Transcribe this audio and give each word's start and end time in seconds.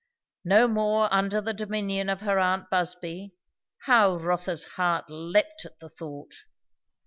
No 0.45 0.67
more 0.67 1.13
under 1.13 1.39
the 1.41 1.53
dominion 1.53 2.09
of 2.09 2.21
her 2.21 2.39
aunt 2.39 2.71
Busby! 2.71 3.35
how 3.83 4.15
Rotha's 4.15 4.63
heart 4.63 5.11
leapt 5.11 5.63
at 5.63 5.77
the 5.77 5.89
thought. 5.89 6.33